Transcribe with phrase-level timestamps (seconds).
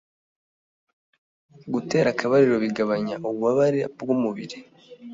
[1.73, 4.57] Gutera akabariro bigabanya ububabare bw'umubiri